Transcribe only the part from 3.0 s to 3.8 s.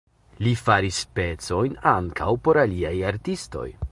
artistoj.